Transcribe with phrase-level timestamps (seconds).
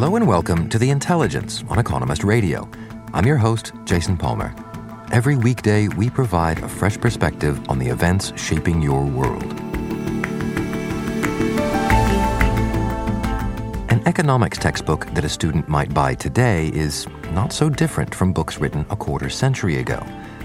[0.00, 2.70] Hello and welcome to The Intelligence on Economist Radio.
[3.12, 4.54] I'm your host, Jason Palmer.
[5.10, 9.42] Every weekday, we provide a fresh perspective on the events shaping your world.
[13.90, 18.58] An economics textbook that a student might buy today is not so different from books
[18.58, 20.00] written a quarter century ago.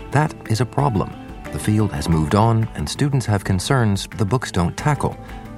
[0.09, 1.13] That is a problem.
[1.51, 5.15] The field has moved on, and students have concerns the books don't tackle.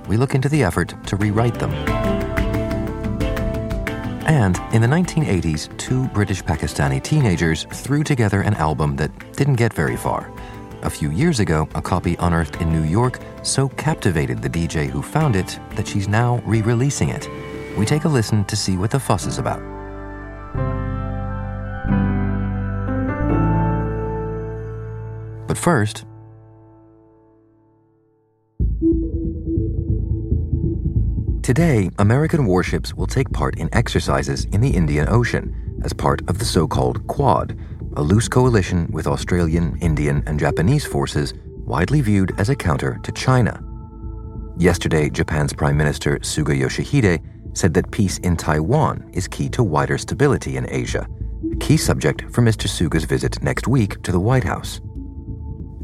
[0.10, 2.25] We look into the effort to rewrite them.
[4.26, 9.72] And in the 1980s, two British Pakistani teenagers threw together an album that didn't get
[9.72, 10.32] very far.
[10.82, 15.04] A few years ago, a copy unearthed in New York so captivated the DJ who
[15.04, 17.30] found it that she's now re releasing it.
[17.78, 19.62] We take a listen to see what the fuss is about.
[25.48, 26.06] But first,
[31.46, 36.40] Today, American warships will take part in exercises in the Indian Ocean as part of
[36.40, 37.56] the so called Quad,
[37.98, 41.36] a loose coalition with Australian, Indian, and Japanese forces
[41.68, 43.64] widely viewed as a counter to China.
[44.58, 47.22] Yesterday, Japan's Prime Minister Suga Yoshihide
[47.56, 51.08] said that peace in Taiwan is key to wider stability in Asia,
[51.52, 52.68] a key subject for Mr.
[52.68, 54.82] Suga's visit next week to the White House.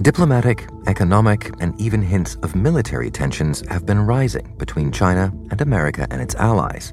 [0.02, 6.06] Diplomatic, economic, and even hints of military tensions have been rising between China and America
[6.10, 6.92] and its allies.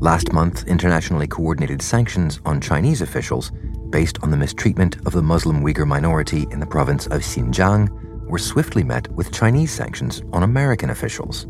[0.00, 3.52] Last month, internationally coordinated sanctions on Chinese officials
[3.90, 7.88] based on the mistreatment of the Muslim Uyghur minority in the province of Xinjiang
[8.28, 11.46] were swiftly met with Chinese sanctions on American officials.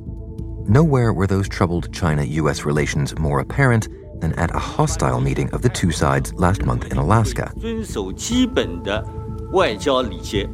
[0.69, 3.89] Nowhere were those troubled China US relations more apparent
[4.21, 7.53] than at a hostile meeting of the two sides last month in Alaska.
[7.61, 9.05] 遵守基本的
[9.53, 10.49] 外交礼节。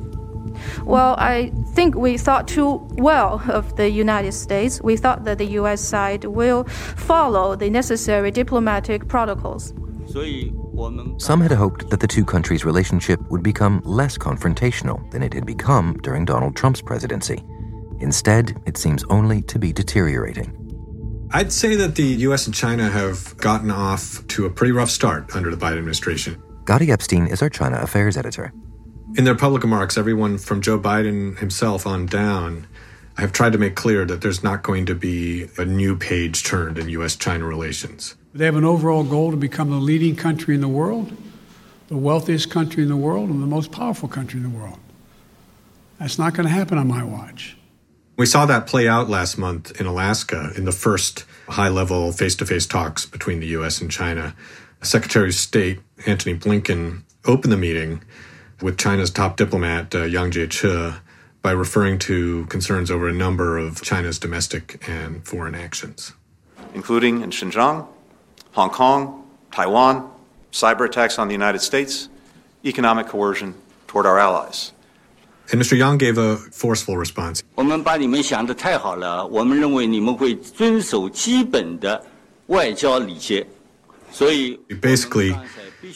[0.84, 4.82] Well, I think we thought too well of the United States.
[4.82, 5.82] We thought that the U.S.
[5.82, 9.74] side will follow the necessary diplomatic protocols.
[11.18, 15.46] Some had hoped that the two countries' relationship would become less confrontational than it had
[15.46, 17.44] become during Donald Trump's presidency.
[18.00, 20.54] Instead, it seems only to be deteriorating.
[21.32, 25.36] I'd say that the US and China have gotten off to a pretty rough start
[25.36, 26.42] under the Biden administration.
[26.64, 28.54] Gady Epstein is our China Affairs editor.
[29.16, 32.68] In their public remarks, everyone from Joe Biden himself on down
[33.18, 36.44] I have tried to make clear that there's not going to be a new page
[36.44, 38.16] turned in US China relations.
[38.32, 41.18] They have an overall goal to become the leading country in the world,
[41.88, 44.78] the wealthiest country in the world, and the most powerful country in the world.
[46.00, 47.58] That's not going to happen on my watch.
[48.18, 52.36] We saw that play out last month in Alaska in the first high level face
[52.36, 54.36] to face talks between the US and China.
[54.84, 58.04] Secretary of State Antony Blinken opened the meeting
[58.61, 60.95] with China's top diplomat, uh, Yang Jiechi,
[61.43, 66.13] by referring to concerns over a number of China's domestic and foreign actions.
[66.75, 67.87] including in Xinjiang,
[68.53, 70.11] Hong Kong, Taiwan,
[70.53, 72.09] cyber attacks on the United States,
[72.65, 73.55] economic coercion
[73.87, 74.73] toward our allies.
[75.51, 75.77] And Mr.
[75.77, 77.43] Yang gave a forceful response.
[77.55, 82.03] 我们把你们想的太好了，我们认为你们会遵守基本的
[82.47, 83.47] 外交礼节，
[84.11, 85.37] 所以 He basically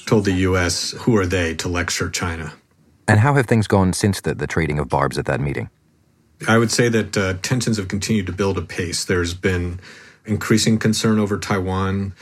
[0.05, 0.91] told the U.S.
[0.91, 2.53] who are they to lecture China.
[3.07, 5.69] And how have things gone since the, the trading of barbs at that meeting?
[6.47, 9.05] I would say that uh, tensions have continued to build apace.
[9.05, 9.79] There's been
[10.25, 12.13] increasing concern over Taiwan,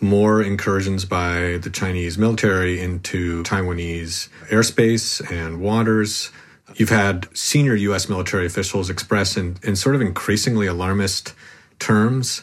[0.00, 6.30] more incursions by the Chinese military into Taiwanese airspace and waters.
[6.74, 8.08] You've had senior U.S.
[8.08, 11.34] military officials express in, in sort of increasingly alarmist
[11.78, 12.42] terms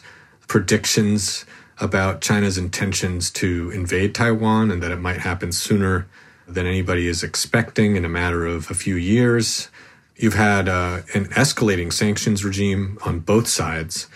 [0.50, 1.44] predictions
[1.80, 6.06] about China's intentions to invade Taiwan and that it might happen sooner
[6.46, 9.68] than anybody is expecting in a matter of a few years.
[10.16, 14.08] You've had uh, an escalating sanctions regime on both sides.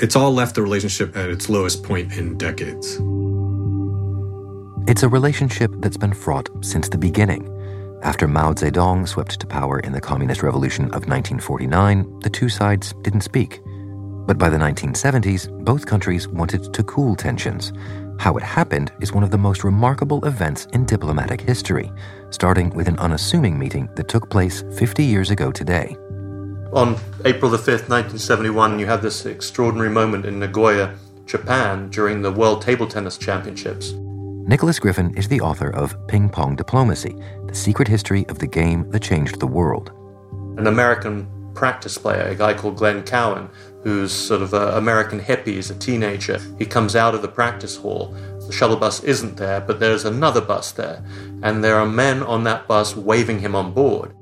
[0.00, 3.00] It's all left the relationship at its lowest point in decades.
[4.88, 7.52] It's a relationship that's been fraught since the beginning.
[8.02, 12.94] After Mao Zedong swept to power in the Communist Revolution of 1949, the two sides
[13.02, 13.60] didn't speak.
[14.26, 17.72] But by the 1970s, both countries wanted to cool tensions.
[18.18, 21.92] How it happened is one of the most remarkable events in diplomatic history,
[22.30, 25.96] starting with an unassuming meeting that took place 50 years ago today.
[26.72, 30.96] On April the 5th, 1971, you have this extraordinary moment in Nagoya,
[31.26, 33.92] Japan, during the World Table Tennis Championships.
[34.48, 38.90] Nicholas Griffin is the author of Ping Pong Diplomacy The Secret History of the Game
[38.90, 39.92] That Changed the World.
[40.58, 43.48] An American practice player, a guy called Glenn Cowan,
[43.86, 46.40] who's sort of an American hippie, he's a teenager.
[46.58, 48.12] He comes out of the practice hall.
[48.44, 51.04] The shuttle bus isn't there, but there's another bus there.
[51.44, 54.12] And there are men on that bus waving him on board.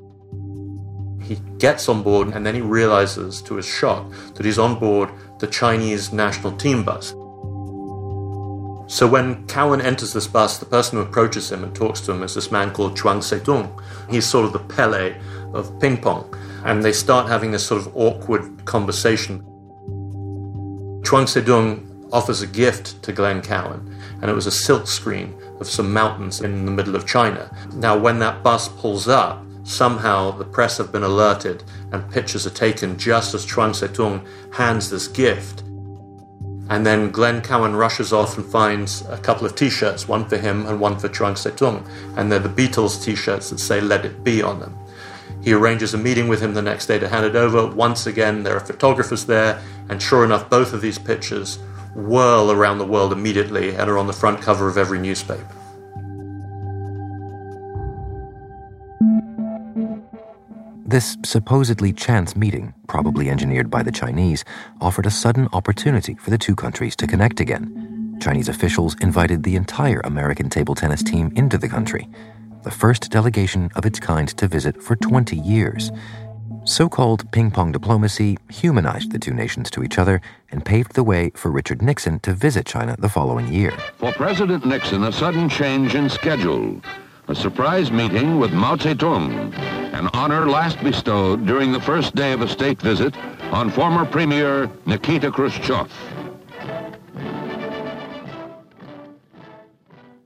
[1.23, 5.09] He gets on board and then he realizes, to his shock, that he's on board
[5.39, 7.13] the Chinese national team bus.
[8.87, 12.23] So when Cowan enters this bus, the person who approaches him and talks to him
[12.23, 13.81] is this man called Chuang Tse-tung.
[14.11, 15.19] He's sort of the Pele
[15.55, 16.37] of ping pong.
[16.67, 19.43] And they start having this sort of awkward conversation.
[21.05, 25.67] Chuang Tse-tung offers a gift to Glenn Cowan, and it was a silk screen of
[25.67, 27.55] some mountains in the middle of China.
[27.75, 32.51] Now, when that bus pulls up, Somehow the press have been alerted and pictures are
[32.51, 35.63] taken just as Chuang Tse-tung hands this gift.
[36.69, 40.67] And then Glenn Cowan rushes off and finds a couple of t-shirts, one for him
[40.67, 41.87] and one for Chuang Tse-tung.
[42.17, 44.77] And they're the Beatles t-shirts that say Let It Be on them.
[45.45, 47.67] He arranges a meeting with him the next day to hand it over.
[47.67, 51.59] Once again, there are photographers there, and sure enough, both of these pictures
[51.95, 55.47] whirl around the world immediately and are on the front cover of every newspaper.
[60.87, 64.45] This supposedly chance meeting, probably engineered by the Chinese,
[64.81, 68.17] offered a sudden opportunity for the two countries to connect again.
[68.21, 72.09] Chinese officials invited the entire American table tennis team into the country,
[72.65, 75.93] the first delegation of its kind to visit for 20 years.
[76.65, 80.21] So called ping pong diplomacy humanized the two nations to each other
[80.51, 83.73] and paved the way for Richard Nixon to visit China the following year.
[83.99, 86.81] For President Nixon, a sudden change in schedule
[87.29, 89.55] a surprise meeting with Mao Zedong,
[89.95, 93.17] an honor last bestowed during the first day of a state visit
[93.51, 95.91] on former Premier Nikita Khrushchev.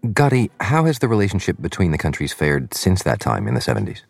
[0.05, 4.03] Gady, how has the relationship between the countries fared since that time in the 70s?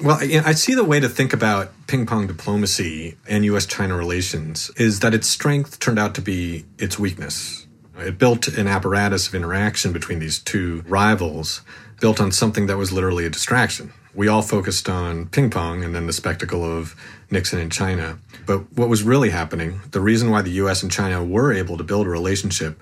[0.00, 3.66] Well, I see the way to think about ping pong diplomacy and U.S.
[3.66, 7.68] China relations is that its strength turned out to be its weakness.
[7.96, 11.60] It built an apparatus of interaction between these two rivals
[12.00, 13.92] built on something that was literally a distraction.
[14.12, 16.96] We all focused on ping pong and then the spectacle of
[17.30, 18.18] Nixon in China.
[18.44, 21.84] But what was really happening, the reason why the US and China were able to
[21.84, 22.80] build a relationship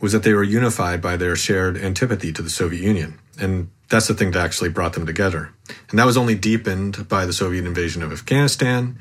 [0.00, 3.18] was that they were unified by their shared antipathy to the Soviet Union.
[3.40, 5.52] And that's the thing that actually brought them together.
[5.90, 8.98] And that was only deepened by the Soviet invasion of Afghanistan,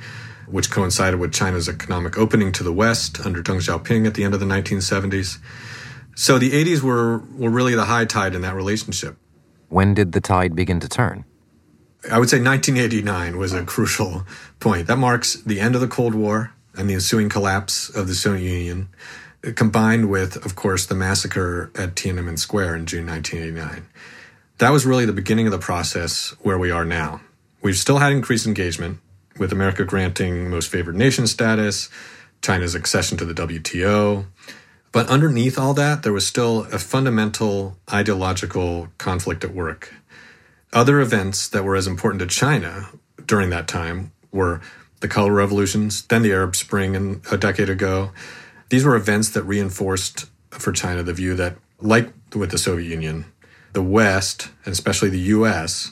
[0.48, 4.34] which coincided with China's economic opening to the West under Deng Xiaoping at the end
[4.34, 5.40] of the 1970s.
[6.16, 9.18] So the 80s were, were really the high tide in that relationship.
[9.70, 11.26] When did the tide begin to turn?
[12.10, 14.24] I would say 1989 was a crucial
[14.60, 14.88] point.
[14.88, 18.50] That marks the end of the Cold War and the ensuing collapse of the Soviet
[18.50, 18.88] Union,
[19.56, 23.88] combined with, of course, the massacre at Tiananmen Square in June 1989.
[24.58, 27.22] That was really the beginning of the process where we are now.
[27.62, 29.00] We've still had increased engagement,
[29.38, 31.90] with America granting most favored nation status,
[32.42, 34.26] China's accession to the WTO,
[34.92, 39.94] but underneath all that, there was still a fundamental ideological conflict at work.
[40.74, 42.90] Other events that were as important to China
[43.26, 44.62] during that time were
[45.02, 48.12] the color revolutions, then the Arab Spring and a decade ago.
[48.70, 53.26] These were events that reinforced for China the view that, like with the Soviet Union,
[53.74, 55.92] the West, and especially the US,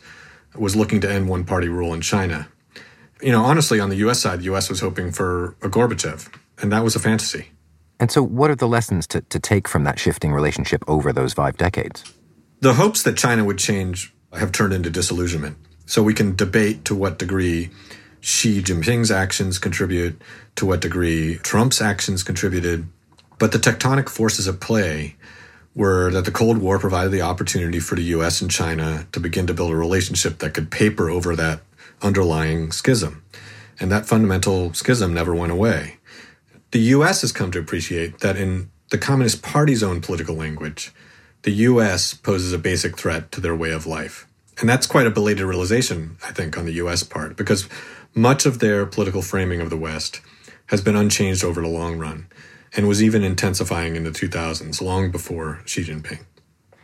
[0.55, 2.47] was looking to end one party rule in China.
[3.21, 6.29] You know, honestly, on the US side, the US was hoping for a Gorbachev,
[6.61, 7.51] and that was a fantasy.
[7.99, 11.33] And so, what are the lessons to, to take from that shifting relationship over those
[11.33, 12.03] five decades?
[12.59, 15.57] The hopes that China would change have turned into disillusionment.
[15.85, 17.69] So, we can debate to what degree
[18.25, 20.19] Xi Jinping's actions contribute,
[20.55, 22.87] to what degree Trump's actions contributed.
[23.37, 25.15] But the tectonic forces at play
[25.75, 29.45] were that the Cold War provided the opportunity for the US and China to begin
[29.45, 31.61] to build a relationship that could paper over that
[32.01, 33.23] underlying schism.
[33.79, 35.97] And that fundamental schism never went away.
[36.71, 40.91] The US has come to appreciate that in the Communist Party's own political language,
[41.43, 44.25] the US poses a basic threat to their way of life.
[44.59, 47.67] And that's quite a belated realization, I think, on the US part, because
[48.13, 50.21] much of their political framing of the West
[50.67, 52.27] has been unchanged over the long run
[52.75, 56.25] and was even intensifying in the 2000s, long before Xi Jinping.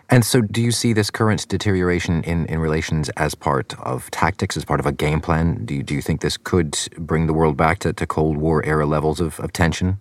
[0.10, 4.58] And so, do you see this current deterioration in, in relations as part of tactics,
[4.58, 5.64] as part of a game plan?
[5.64, 8.64] Do you, do you think this could bring the world back to, to Cold War
[8.66, 10.00] era levels of, of tension?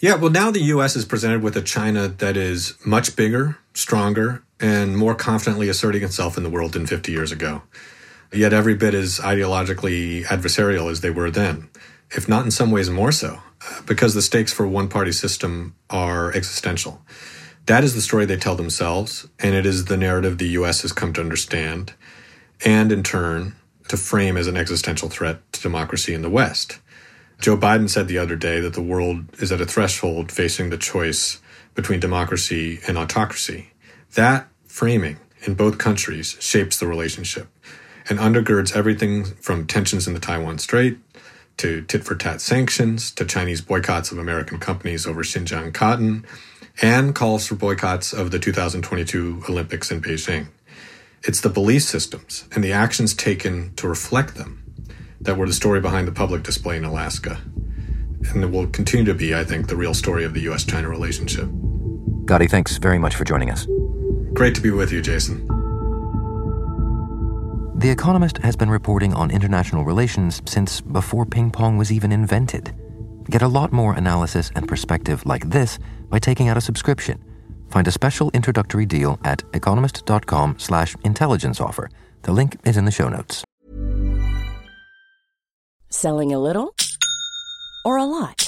[0.00, 0.96] Yeah, well, now the U.S.
[0.96, 6.36] is presented with a China that is much bigger, stronger, and more confidently asserting itself
[6.36, 7.62] in the world than 50 years ago.
[8.32, 11.68] yet every bit as ideologically adversarial as they were then,
[12.10, 13.40] if not in some ways more so,
[13.86, 17.00] because the stakes for one party system are existential.
[17.64, 20.92] That is the story they tell themselves, and it is the narrative the US has
[20.92, 21.94] come to understand,
[22.64, 23.56] and in turn,
[23.88, 26.78] to frame as an existential threat to democracy in the West.
[27.40, 30.76] Joe Biden said the other day that the world is at a threshold facing the
[30.76, 31.40] choice
[31.74, 33.70] between democracy and autocracy.
[34.14, 37.48] That framing in both countries shapes the relationship
[38.08, 40.98] and undergirds everything from tensions in the Taiwan Strait
[41.58, 46.24] to tit for tat sanctions to Chinese boycotts of American companies over Xinjiang cotton
[46.80, 50.46] and calls for boycotts of the 2022 Olympics in Beijing.
[51.24, 54.62] It's the belief systems and the actions taken to reflect them
[55.20, 57.40] that were the story behind the public display in Alaska.
[58.32, 60.88] And it will continue to be, I think, the real story of the US China
[60.88, 61.48] relationship.
[62.26, 63.66] Gady, thanks very much for joining us.
[64.38, 65.44] Great to be with you, Jason.
[67.76, 72.72] The Economist has been reporting on international relations since before ping pong was even invented.
[73.28, 77.20] Get a lot more analysis and perspective like this by taking out a subscription.
[77.68, 81.90] Find a special introductory deal at economist.com slash intelligence offer.
[82.22, 83.42] The link is in the show notes.
[85.90, 86.76] Selling a little
[87.84, 88.47] or a lot?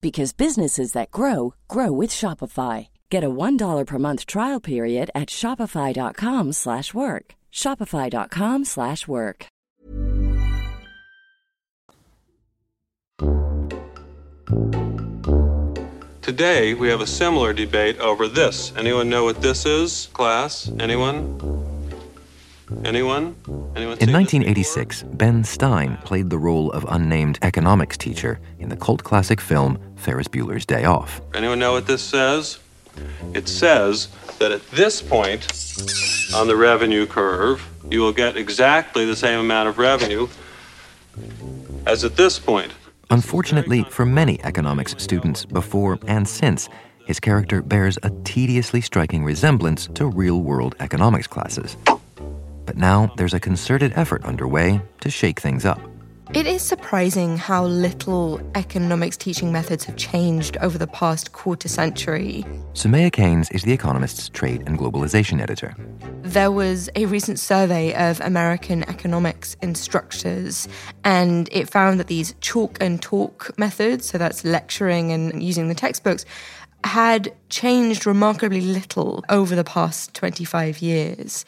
[0.00, 2.88] because businesses that grow grow with Shopify.
[3.10, 7.34] Get a $1 per month trial period at Shopify.com slash work.
[7.52, 9.46] Shopify.com slash work.
[16.22, 18.72] Today we have a similar debate over this.
[18.76, 20.70] Anyone know what this is, class?
[20.78, 21.59] Anyone?
[22.84, 23.36] Anyone?
[23.74, 23.98] Anyone?
[23.98, 29.40] In 1986, Ben Stein played the role of unnamed economics teacher in the cult classic
[29.40, 31.20] film Ferris Bueller's Day Off.
[31.34, 32.58] Anyone know what this says?
[33.34, 34.08] It says
[34.38, 35.46] that at this point
[36.34, 40.28] on the revenue curve, you will get exactly the same amount of revenue
[41.86, 42.72] as at this point.
[43.10, 46.68] Unfortunately, for many economics students before and since,
[47.04, 51.76] his character bears a tediously striking resemblance to real world economics classes.
[52.66, 55.80] But now there's a concerted effort underway to shake things up.
[56.32, 62.44] It is surprising how little economics teaching methods have changed over the past quarter century.
[62.72, 65.74] Soumaya Keynes is The Economist's trade and globalization editor.
[66.22, 70.68] There was a recent survey of American economics instructors,
[71.02, 75.74] and it found that these chalk and talk methods, so that's lecturing and using the
[75.74, 76.24] textbooks,
[76.84, 81.44] had changed remarkably little over the past 25 years.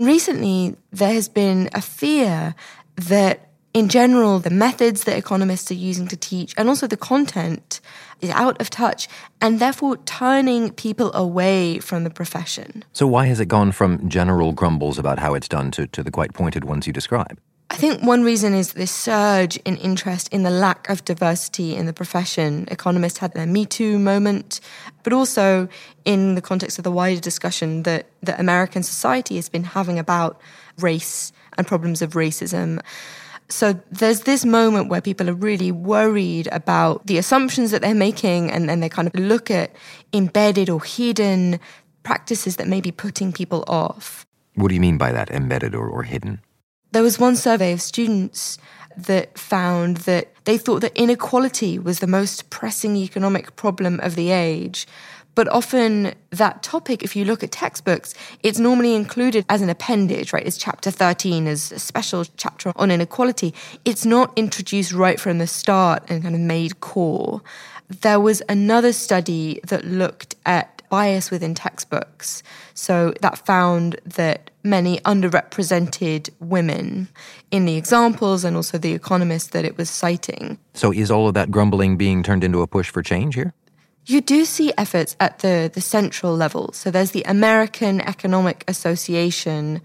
[0.00, 2.54] Recently, there has been a fear
[2.96, 7.82] that in general, the methods that economists are using to teach and also the content
[8.22, 9.08] is out of touch
[9.42, 12.82] and therefore turning people away from the profession.
[12.94, 16.10] So, why has it gone from general grumbles about how it's done to, to the
[16.10, 17.38] quite pointed ones you describe?
[17.72, 21.86] I think one reason is this surge in interest in the lack of diversity in
[21.86, 22.66] the profession.
[22.68, 24.60] Economists had their Me Too moment,
[25.04, 25.68] but also
[26.04, 30.40] in the context of the wider discussion that, that American society has been having about
[30.78, 32.80] race and problems of racism.
[33.48, 38.50] So there's this moment where people are really worried about the assumptions that they're making,
[38.50, 39.76] and then they kind of look at
[40.12, 41.60] embedded or hidden
[42.02, 44.26] practices that may be putting people off.
[44.54, 46.40] What do you mean by that, embedded or, or hidden?
[46.92, 48.58] There was one survey of students
[48.96, 54.30] that found that they thought that inequality was the most pressing economic problem of the
[54.30, 54.86] age.
[55.36, 60.32] But often that topic, if you look at textbooks, it's normally included as an appendage,
[60.32, 60.44] right?
[60.44, 63.54] It's chapter 13 as a special chapter on inequality.
[63.84, 67.42] It's not introduced right from the start and kind of made core.
[67.88, 72.42] There was another study that looked at bias within textbooks.
[72.74, 77.08] So that found that many underrepresented women
[77.50, 80.58] in the examples and also the economists that it was citing.
[80.74, 83.54] So is all of that grumbling being turned into a push for change here?
[84.06, 86.72] You do see efforts at the, the central level.
[86.72, 89.80] So there's the American Economic Association,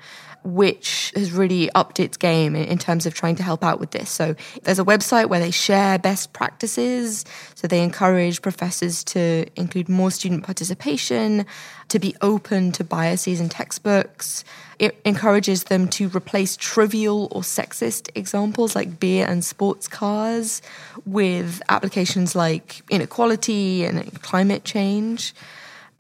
[0.46, 4.10] which has really upped its game in, terms of trying to help out with this.
[4.12, 7.26] So there's a website where they share best practices.
[7.56, 11.46] So they encourage professors to include more student participation,
[11.90, 14.44] to be open to biases in textbooks.
[14.78, 20.62] It encourages them to replace trivial or sexist examples like beer and sports cars
[21.06, 25.34] with applications like inequality and climate change.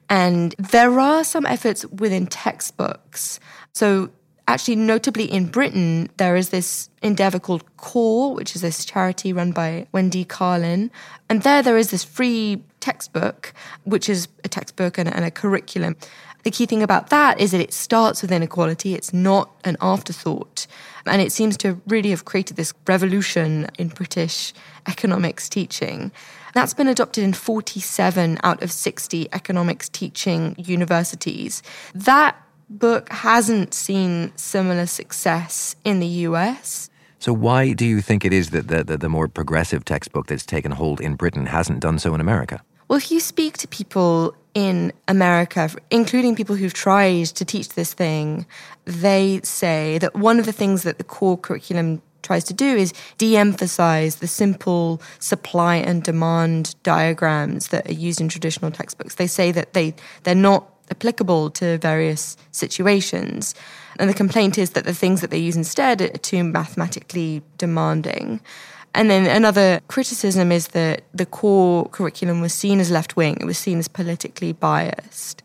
[0.08, 3.40] And there are some efforts within textbooks.
[3.74, 4.12] So,
[4.48, 9.52] actually, notably in Britain, there is this endeavor called CORE, which is this charity run
[9.52, 10.92] by Wendy Carlin.
[11.30, 15.96] And there, there is this free textbook, which is a textbook and, and a curriculum.
[16.44, 20.68] The key thing about that is that it starts with inequality, it's not an afterthought.
[21.08, 24.54] And it seems to really have created this revolution in British
[24.88, 26.12] economics teaching.
[26.54, 31.64] That's been adopted in 47 out of 60 economics teaching universities.
[31.96, 36.90] That book hasn't seen similar success in the US.
[37.20, 40.46] So, why do you think it is that the, the, the, more progressive textbook that's
[40.46, 42.62] taken hold in Britain hasn't done so in America?
[42.88, 47.94] Well, if you speak to people in America, including people who've tried to teach this
[47.94, 48.46] thing,
[48.86, 52.94] they say that one of the things that the core curriculum tries to do is
[53.18, 59.16] de emphasize the simple supply and demand diagrams that are used in traditional textbooks.
[59.16, 63.56] They say that they, they're not applicable to various situations.
[63.98, 68.42] And the complaint is that the things that they use instead are too mathematically demanding.
[68.94, 73.46] And then another criticism is that the core curriculum was seen as left wing, it
[73.46, 75.44] was seen as politically biased.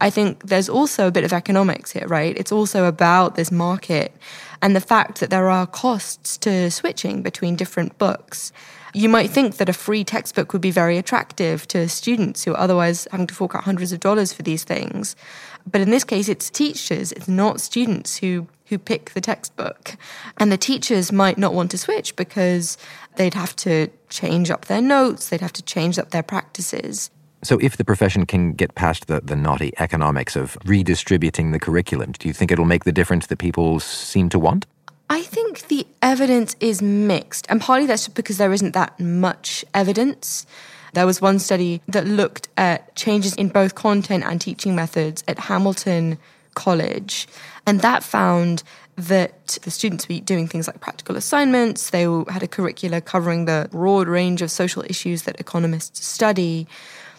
[0.00, 2.36] I think there's also a bit of economics here, right?
[2.36, 4.14] It's also about this market
[4.62, 8.52] and the fact that there are costs to switching between different books.
[8.98, 12.58] You might think that a free textbook would be very attractive to students who are
[12.58, 15.14] otherwise having to fork out hundreds of dollars for these things.
[15.70, 19.94] But in this case, it's teachers, it's not students who, who pick the textbook.
[20.38, 22.76] And the teachers might not want to switch because
[23.14, 27.12] they'd have to change up their notes, they'd have to change up their practices.
[27.44, 32.10] So, if the profession can get past the, the naughty economics of redistributing the curriculum,
[32.18, 34.66] do you think it'll make the difference that people seem to want?
[35.10, 39.64] I think the evidence is mixed, and partly that's just because there isn't that much
[39.72, 40.46] evidence.
[40.92, 45.38] There was one study that looked at changes in both content and teaching methods at
[45.38, 46.18] Hamilton
[46.54, 47.26] College,
[47.66, 48.62] and that found
[48.96, 51.90] that the students were doing things like practical assignments.
[51.90, 56.66] They had a curricula covering the broad range of social issues that economists study.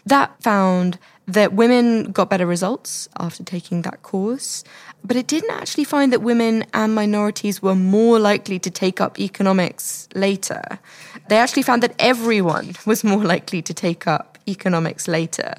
[0.06, 4.64] That found that women got better results after taking that course,
[5.04, 9.20] but it didn't actually find that women and minorities were more likely to take up
[9.20, 10.80] economics later.
[11.30, 15.54] They actually found that everyone was more likely to take up economics later.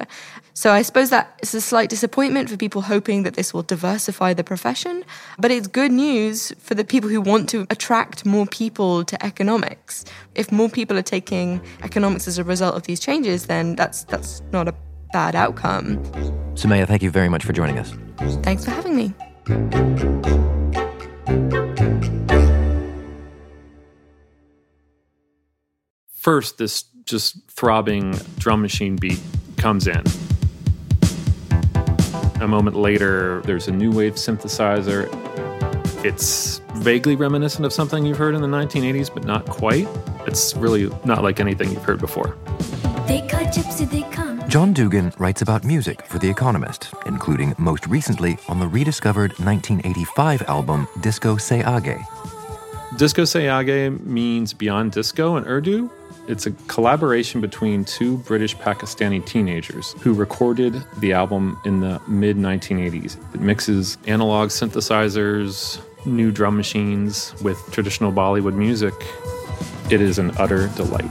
[0.53, 4.33] So I suppose that is a slight disappointment for people hoping that this will diversify
[4.33, 5.03] the profession,
[5.39, 10.05] but it's good news for the people who want to attract more people to economics.
[10.35, 14.41] If more people are taking economics as a result of these changes, then that's that's
[14.51, 14.75] not a
[15.13, 15.97] bad outcome.
[16.55, 17.93] Soumaya, thank you very much for joining us.
[18.43, 19.13] Thanks for having me.
[26.21, 29.19] First, this just throbbing drum machine beat
[29.57, 30.01] comes in.
[32.41, 35.07] A moment later, there's a new wave synthesizer.
[36.03, 39.87] It's vaguely reminiscent of something you've heard in the 1980s, but not quite.
[40.25, 42.35] It's really not like anything you've heard before.
[44.47, 50.41] John Dugan writes about music for The Economist, including most recently on the rediscovered 1985
[50.43, 52.03] album Disco Se Aage.
[52.97, 55.89] Disco Se Aage means beyond disco in Urdu,
[56.31, 62.37] it's a collaboration between two British Pakistani teenagers who recorded the album in the mid
[62.37, 63.17] 1980s.
[63.35, 68.93] It mixes analog synthesizers, new drum machines with traditional Bollywood music.
[69.91, 71.03] It is an utter delight.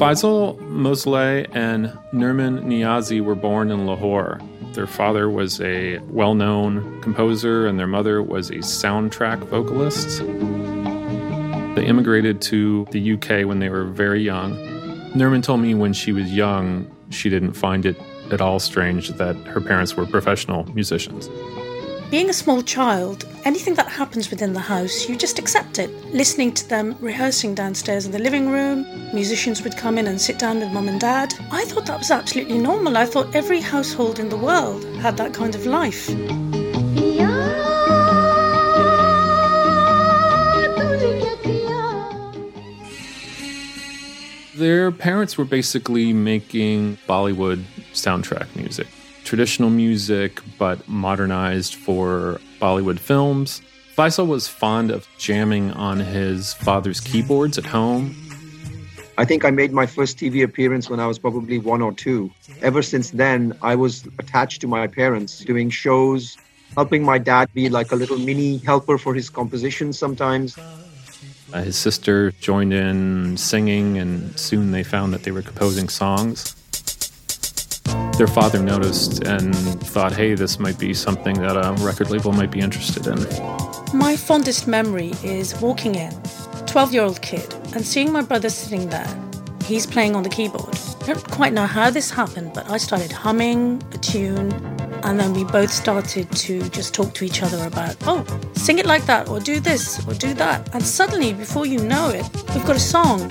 [0.00, 4.40] Faisal Mosleh and Nermin Niazi were born in Lahore
[4.74, 10.20] their father was a well known composer, and their mother was a soundtrack vocalist.
[11.76, 14.56] They immigrated to the UK when they were very young.
[15.14, 19.36] Nermin told me when she was young, she didn't find it at all strange that
[19.46, 21.28] her parents were professional musicians.
[22.10, 25.90] Being a small child, anything that happens within the house, you just accept it.
[26.12, 30.36] Listening to them rehearsing downstairs in the living room, musicians would come in and sit
[30.36, 31.32] down with mum and dad.
[31.52, 32.96] I thought that was absolutely normal.
[32.96, 36.08] I thought every household in the world had that kind of life.
[44.56, 48.88] Their parents were basically making Bollywood soundtrack music.
[49.30, 53.62] Traditional music, but modernized for Bollywood films.
[53.96, 58.16] Faisal was fond of jamming on his father's keyboards at home.
[59.18, 62.32] I think I made my first TV appearance when I was probably one or two.
[62.60, 66.36] Ever since then, I was attached to my parents, doing shows,
[66.74, 70.58] helping my dad be like a little mini helper for his compositions sometimes.
[70.58, 76.56] Uh, his sister joined in singing, and soon they found that they were composing songs.
[78.20, 82.50] Their father noticed and thought, hey, this might be something that a record label might
[82.50, 83.18] be interested in.
[83.96, 86.12] My fondest memory is walking in,
[86.66, 89.08] 12 year old kid, and seeing my brother sitting there.
[89.64, 90.78] He's playing on the keyboard.
[91.00, 94.52] I don't quite know how this happened, but I started humming a tune,
[95.02, 98.84] and then we both started to just talk to each other about, oh, sing it
[98.84, 100.74] like that, or do this, or do that.
[100.74, 103.30] And suddenly, before you know it, we've got a song.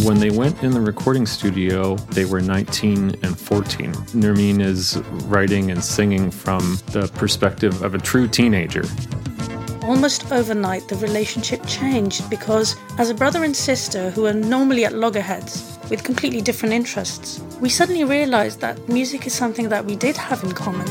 [0.00, 3.92] When they went in the recording studio, they were 19 and 14.
[4.16, 8.84] Nermin is writing and singing from the perspective of a true teenager.
[9.82, 14.94] Almost overnight, the relationship changed because, as a brother and sister who are normally at
[14.94, 20.16] loggerheads with completely different interests, we suddenly realized that music is something that we did
[20.16, 20.88] have in common.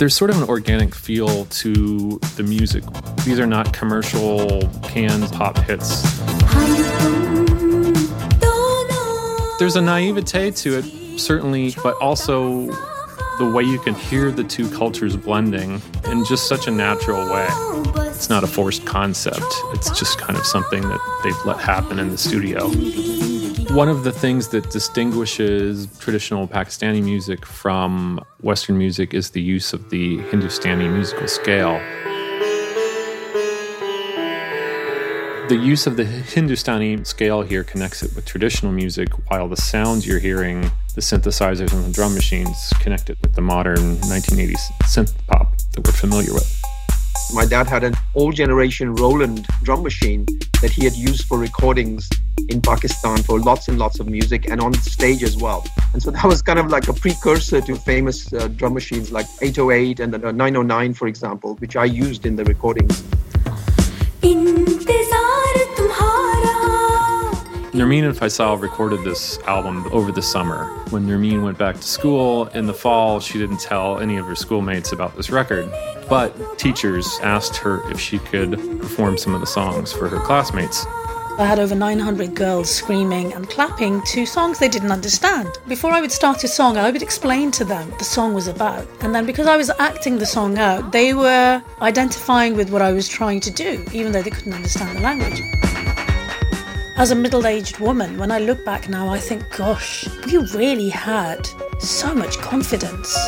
[0.00, 2.82] There's sort of an organic feel to the music.
[3.26, 6.00] These are not commercial canned pop hits.
[9.58, 12.68] There's a naivete to it, certainly, but also
[13.38, 17.46] the way you can hear the two cultures blending in just such a natural way.
[18.06, 22.08] It's not a forced concept, it's just kind of something that they've let happen in
[22.08, 22.70] the studio.
[23.74, 29.72] One of the things that distinguishes traditional Pakistani music from Western music is the use
[29.72, 31.78] of the Hindustani musical scale.
[35.48, 40.04] The use of the Hindustani scale here connects it with traditional music, while the sounds
[40.04, 40.62] you're hearing,
[40.96, 45.86] the synthesizers and the drum machines, connect it with the modern 1980s synth pop that
[45.86, 46.59] we're familiar with.
[47.32, 50.26] My dad had an old generation Roland drum machine
[50.62, 52.08] that he had used for recordings
[52.48, 55.64] in Pakistan for lots and lots of music and on stage as well.
[55.92, 59.26] And so that was kind of like a precursor to famous uh, drum machines like
[59.40, 63.02] 808 and uh, 909, for example, which I used in the recordings.
[67.80, 70.66] Nermin and Faisal recorded this album over the summer.
[70.90, 74.34] When Nermin went back to school in the fall, she didn't tell any of her
[74.34, 75.66] schoolmates about this record.
[76.06, 80.84] But teachers asked her if she could perform some of the songs for her classmates.
[81.38, 85.48] I had over 900 girls screaming and clapping to songs they didn't understand.
[85.66, 88.46] Before I would start a song, I would explain to them what the song was
[88.46, 88.86] about.
[89.00, 92.92] And then because I was acting the song out, they were identifying with what I
[92.92, 95.40] was trying to do, even though they couldn't understand the language.
[97.00, 100.90] As a middle aged woman, when I look back now, I think, gosh, we really
[100.90, 103.18] had so much confidence.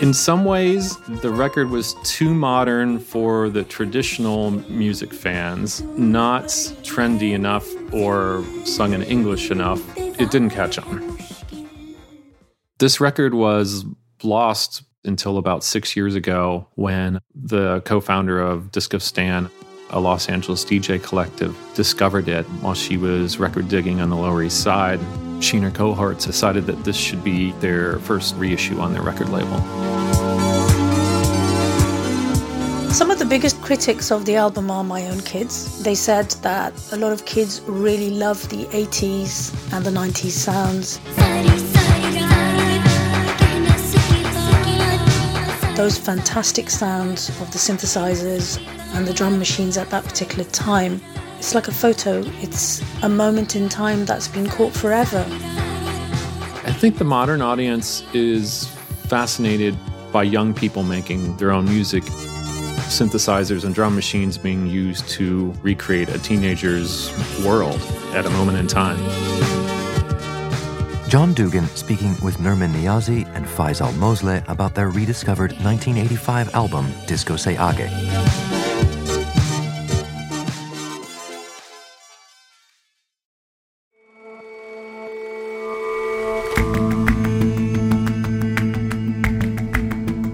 [0.00, 6.44] In some ways, the record was too modern for the traditional music fans, not
[6.84, 9.82] trendy enough or sung in English enough.
[9.98, 11.18] It didn't catch on.
[12.78, 13.84] This record was
[14.22, 19.50] lost until about six years ago when the co founder of Discostan,
[19.94, 24.42] a Los Angeles DJ collective, discovered it while she was record digging on the Lower
[24.42, 25.00] East Side.
[25.40, 29.28] She and her cohorts decided that this should be their first reissue on their record
[29.28, 29.58] label.
[32.90, 35.82] Some of the biggest critics of the album are my own kids.
[35.82, 41.00] They said that a lot of kids really love the 80s and the 90s sounds.
[45.76, 51.00] Those fantastic sounds of the synthesizers and the drum machines at that particular time.
[51.38, 55.26] It's like a photo, it's a moment in time that's been caught forever.
[56.64, 58.68] I think the modern audience is
[59.08, 59.76] fascinated
[60.12, 62.04] by young people making their own music.
[62.84, 67.12] Synthesizers and drum machines being used to recreate a teenager's
[67.44, 67.80] world
[68.12, 68.96] at a moment in time.
[71.14, 77.36] John Dugan speaking with Nermin Niazi and Faisal Mosleh about their rediscovered 1985 album Disco
[77.36, 77.88] Se Aage.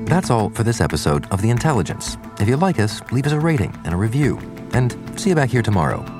[0.06, 2.16] That's all for this episode of The Intelligence.
[2.40, 4.38] If you like us, leave us a rating and a review.
[4.72, 6.19] And see you back here tomorrow.